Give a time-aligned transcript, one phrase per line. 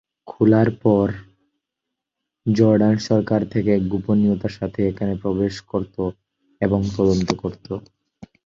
[0.27, 1.07] খোলার পর
[2.45, 5.95] জর্ডান সরকার থেকে গোপনীয়তার সাথে এখানে প্রবেশ করত
[6.61, 7.67] এবং তদন্ত করত।